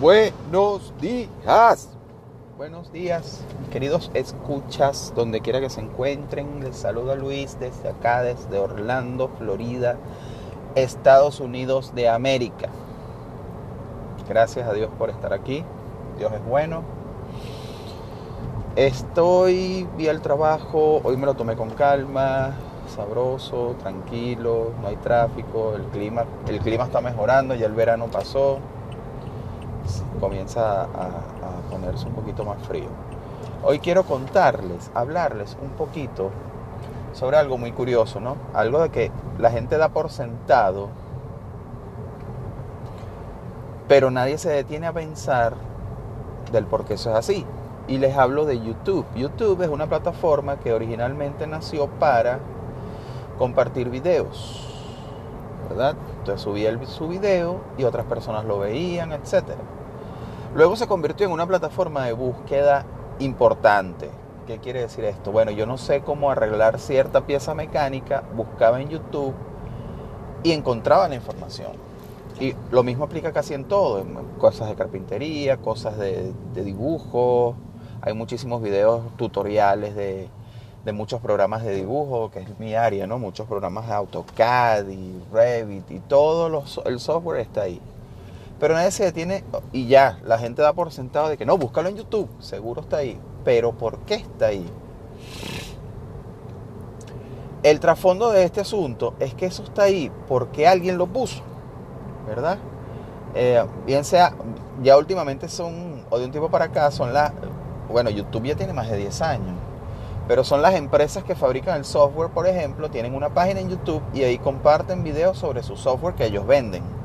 [0.00, 1.88] Buenos días.
[2.56, 3.42] Buenos días,
[3.72, 6.62] queridos escuchas, donde quiera que se encuentren.
[6.62, 9.96] Les saluda Luis desde acá, desde Orlando, Florida,
[10.76, 12.68] Estados Unidos de América.
[14.28, 15.64] Gracias a Dios por estar aquí.
[16.16, 16.84] Dios es bueno.
[18.76, 22.52] Estoy, vi el trabajo, hoy me lo tomé con calma,
[22.94, 28.60] sabroso, tranquilo, no hay tráfico, el clima, el clima está mejorando, ya el verano pasó
[30.18, 30.88] comienza a,
[31.70, 32.88] ponerse un poquito más frío.
[33.62, 36.30] Hoy quiero contarles, hablarles un poquito
[37.12, 38.36] sobre algo muy curioso, ¿no?
[38.54, 40.88] Algo de que la gente da por sentado,
[43.86, 45.54] pero nadie se detiene a pensar
[46.52, 47.44] del por qué eso es así.
[47.86, 49.06] Y les hablo de YouTube.
[49.14, 52.38] YouTube es una plataforma que originalmente nació para
[53.38, 54.66] compartir videos,
[55.68, 55.96] ¿verdad?
[56.18, 59.77] Entonces subía su video y otras personas lo veían, etcétera.
[60.54, 62.86] Luego se convirtió en una plataforma de búsqueda
[63.18, 64.10] importante.
[64.46, 65.30] ¿Qué quiere decir esto?
[65.30, 69.34] Bueno, yo no sé cómo arreglar cierta pieza mecánica, buscaba en YouTube
[70.42, 71.72] y encontraba la información.
[72.40, 77.54] Y lo mismo aplica casi en todo, en cosas de carpintería, cosas de, dibujo.
[78.00, 80.30] Hay muchísimos videos tutoriales de,
[80.94, 83.18] muchos programas de dibujo, que es mi área, ¿no?
[83.18, 87.78] Muchos programas de AutoCAD y Revit y todo el software está ahí.
[88.58, 91.88] Pero nadie se detiene y ya, la gente da por sentado de que no, búscalo
[91.88, 93.20] en YouTube, seguro está ahí.
[93.44, 94.66] Pero ¿por qué está ahí?
[97.62, 101.42] El trasfondo de este asunto es que eso está ahí porque alguien lo puso,
[102.26, 102.58] ¿verdad?
[103.34, 104.32] Eh, bien sea,
[104.82, 107.32] ya últimamente son, o de un tiempo para acá, son las,
[107.88, 109.56] bueno, YouTube ya tiene más de 10 años,
[110.28, 114.02] pero son las empresas que fabrican el software, por ejemplo, tienen una página en YouTube
[114.14, 116.97] y ahí comparten videos sobre su software que ellos venden.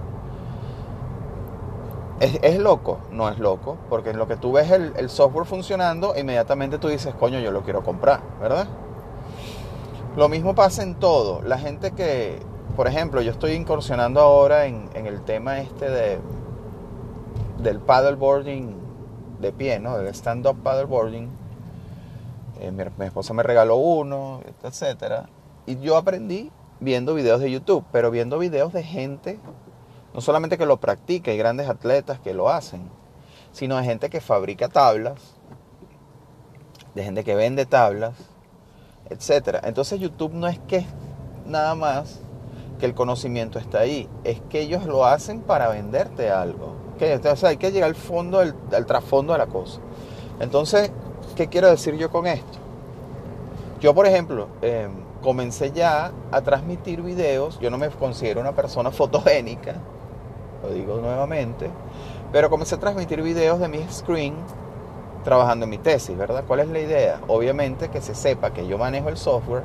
[2.24, 3.00] ¿Es, loco?
[3.12, 7.14] No es loco, porque en lo que tú ves el, software funcionando, inmediatamente tú dices,
[7.16, 8.66] coño, yo lo quiero comprar, ¿verdad?
[10.16, 11.42] Lo mismo pasa en todo.
[11.42, 12.40] La gente que,
[12.78, 16.20] por ejemplo, yo estoy incursionando ahora en, el tema este de
[17.58, 18.74] del paddleboarding
[19.42, 19.98] de pie, ¿no?
[19.98, 21.30] Del stand-up paddleboarding.
[22.62, 25.28] Eh, mi, mi, esposa me regaló uno, etcétera.
[25.66, 29.40] Y yo aprendí viendo videos de YouTube, pero viendo videos de gente
[30.14, 32.90] no solamente que lo practica, hay grandes atletas que lo hacen,
[33.52, 35.20] sino de gente que fabrica tablas,
[36.96, 38.14] de gente que vende tablas,
[39.10, 39.60] etc.
[39.64, 40.86] Entonces YouTube no es que
[41.46, 42.22] nada más
[42.80, 46.76] que el conocimiento está ahí, es que ellos lo hacen para venderte algo.
[46.98, 49.80] Que, o sea, hay que llegar al fondo, al, trasfondo de la cosa.
[50.40, 50.92] Entonces,
[51.36, 52.60] ¿qué quiero decir yo con esto?
[53.80, 54.92] Yo, por ejemplo, em,
[55.22, 59.76] comencé ya a transmitir videos, yo no me considero una persona fotogénica,
[60.64, 61.70] lo digo nuevamente,
[62.32, 64.36] pero comencé a transmitir videos de mi screen
[65.24, 66.44] trabajando en mi tesis, ¿verdad?
[66.48, 67.20] ¿Cuál es la idea?
[67.28, 69.64] Obviamente que se sepa que yo manejo el software,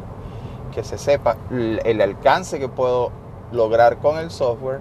[0.75, 3.11] que se sepa el alcance que puedo
[3.53, 4.81] lograr con el software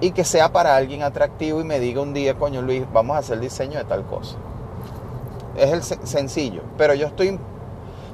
[0.00, 3.20] y que sea para alguien atractivo y me diga un día, coño Luis, vamos a
[3.20, 4.36] hacer diseño de tal cosa.
[5.56, 7.38] Es el sencillo, pero yo estoy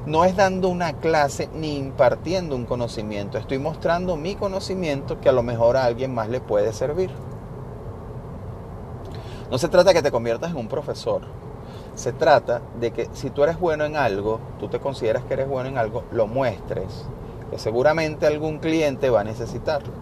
[0.07, 5.33] no es dando una clase ni impartiendo un conocimiento, estoy mostrando mi conocimiento que a
[5.33, 7.11] lo mejor a alguien más le puede servir.
[9.51, 11.23] No se trata de que te conviertas en un profesor,
[11.95, 15.49] se trata de que si tú eres bueno en algo, tú te consideras que eres
[15.49, 17.07] bueno en algo, lo muestres,
[17.51, 19.93] que seguramente algún cliente va a necesitarlo.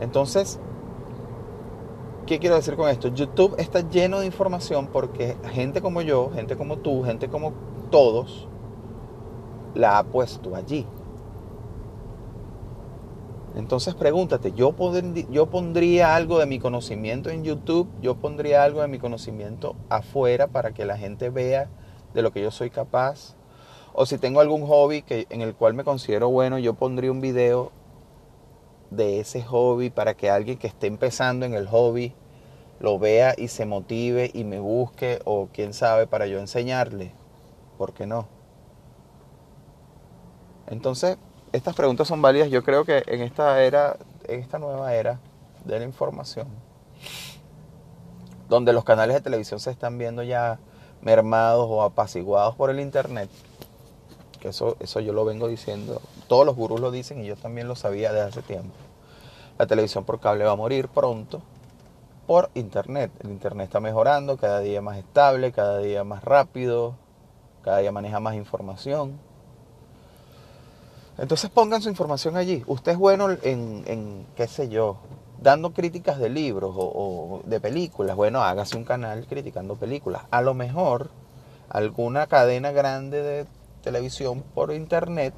[0.00, 0.58] Entonces,
[2.26, 3.08] ¿qué quiero decir con esto?
[3.08, 7.52] YouTube está lleno de información porque gente como yo, gente como tú, gente como
[7.92, 8.48] todos,
[9.74, 10.84] la ha puesto allí.
[13.54, 14.74] Entonces pregúntate, ¿yo,
[15.30, 17.86] ¿yo pondría algo de mi conocimiento en YouTube?
[18.00, 21.68] ¿Yo pondría algo de mi conocimiento afuera para que la gente vea
[22.14, 23.36] de lo que yo soy capaz?
[23.92, 27.20] O si tengo algún hobby que, en el cual me considero bueno, yo pondría un
[27.20, 27.72] video
[28.90, 32.14] de ese hobby para que alguien que esté empezando en el hobby
[32.80, 37.12] lo vea y se motive y me busque o quién sabe para yo enseñarle.
[37.78, 38.26] ¿Por qué no?
[40.66, 41.18] Entonces,
[41.52, 42.50] estas preguntas son válidas.
[42.50, 45.20] Yo creo que en esta era, en esta nueva era
[45.64, 46.48] de la información,
[48.48, 50.58] donde los canales de televisión se están viendo ya
[51.02, 53.28] mermados o apaciguados por el internet,
[54.40, 57.68] que eso, eso yo lo vengo diciendo, todos los gurús lo dicen y yo también
[57.68, 58.74] lo sabía desde hace tiempo.
[59.58, 61.42] La televisión por cable va a morir pronto
[62.26, 63.12] por internet.
[63.22, 66.94] El internet está mejorando, cada día más estable, cada día más rápido,
[67.62, 69.18] cada día maneja más información.
[71.18, 72.62] Entonces pongan su información allí.
[72.66, 74.96] Usted es bueno en, qué sé yo,
[75.40, 80.22] dando críticas de libros o, de películas, bueno, hágase un canal criticando películas.
[80.30, 81.10] A lo mejor
[81.68, 83.46] alguna cadena grande de
[83.82, 85.34] televisión por internet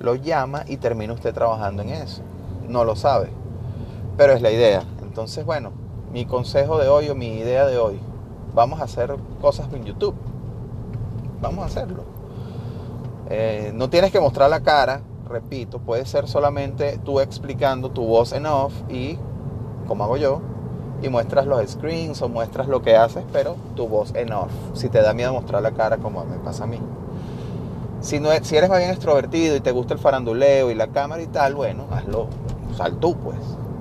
[0.00, 2.22] lo llama y termina usted trabajando en eso.
[2.68, 3.28] No lo sabe,
[4.16, 4.82] pero es la idea.
[5.02, 5.72] Entonces, bueno,
[6.12, 8.00] mi consejo de hoy o mi idea de hoy,
[8.52, 10.16] vamos a hacer cosas en YouTube.
[11.44, 12.04] Vamos a hacerlo.
[13.28, 18.32] Eh, no tienes que mostrar la cara, repito, puede ser solamente tú explicando tu voz
[18.32, 19.18] en off y
[19.86, 20.40] como hago yo,
[21.02, 24.50] y muestras los screens o muestras lo que haces, pero tu voz en off.
[24.72, 26.80] Si te da miedo mostrar la cara, como me pasa a mí.
[28.00, 31.20] Si, no, si eres más bien extrovertido y te gusta el faranduleo y la cámara
[31.20, 32.28] y tal, bueno, hazlo,
[32.74, 33.36] sal tú pues.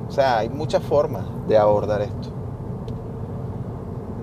[0.09, 2.27] O sea, hay muchas formas de abordar esto.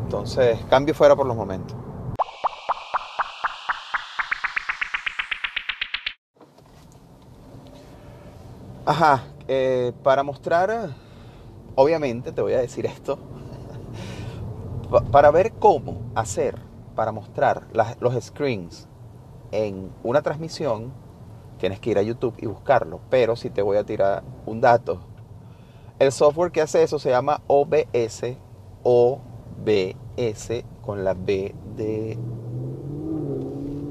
[0.02, 1.79] Entonces, cambio fuera por los momentos.
[8.90, 10.90] Ajá, eh, para mostrar
[11.76, 13.20] obviamente te voy a decir esto,
[15.12, 16.58] para ver cómo hacer,
[16.96, 17.68] para mostrar
[18.00, 18.88] los screens
[19.52, 20.92] en una transmisión,
[21.58, 22.98] tienes que ir a YouTube y buscarlo.
[23.10, 24.98] Pero si te voy a tirar un dato,
[26.00, 28.38] el software que hace eso se llama OBS,
[28.82, 32.18] OBS con la B de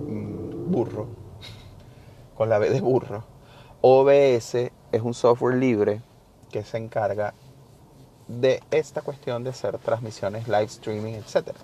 [0.09, 1.07] mm, burro,
[2.35, 3.23] con la B de burro.
[3.79, 6.01] OBS es un software libre
[6.51, 7.33] que se encarga
[8.27, 11.55] de esta cuestión de hacer transmisiones, live streaming, etc.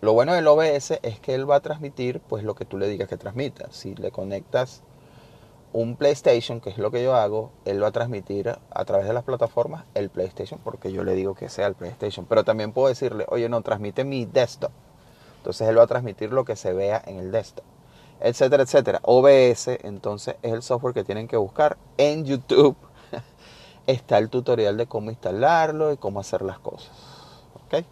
[0.00, 2.88] Lo bueno del OBS es que él va a transmitir pues lo que tú le
[2.88, 3.68] digas que transmita.
[3.70, 4.82] Si le conectas
[5.72, 9.12] un PlayStation, que es lo que yo hago, él va a transmitir a través de
[9.12, 12.26] las plataformas el PlayStation, porque yo le digo que sea el PlayStation.
[12.26, 14.72] Pero también puedo decirle, oye, no, transmite mi desktop.
[15.36, 17.64] Entonces él va a transmitir lo que se vea en el desktop,
[18.20, 19.00] etcétera, etcétera.
[19.02, 22.76] OBS, entonces, es el software que tienen que buscar en YouTube.
[23.86, 26.92] Está el tutorial de cómo instalarlo y cómo hacer las cosas.
[27.54, 27.84] ¿Ok?